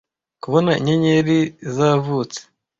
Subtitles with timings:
[0.41, 1.37] kubona inyenyeri
[1.75, 2.39] zavutse